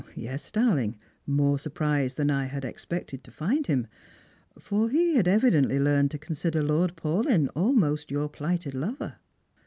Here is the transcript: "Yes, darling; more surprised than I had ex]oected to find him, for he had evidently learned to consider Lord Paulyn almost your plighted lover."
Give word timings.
"Yes, 0.15 0.49
darling; 0.49 0.95
more 1.27 1.59
surprised 1.59 2.17
than 2.17 2.31
I 2.31 2.45
had 2.45 2.65
ex]oected 2.65 3.21
to 3.21 3.29
find 3.29 3.67
him, 3.67 3.85
for 4.57 4.89
he 4.89 5.13
had 5.13 5.27
evidently 5.27 5.79
learned 5.79 6.09
to 6.09 6.17
consider 6.17 6.63
Lord 6.63 6.95
Paulyn 6.95 7.49
almost 7.53 8.09
your 8.09 8.27
plighted 8.27 8.73
lover." 8.73 9.17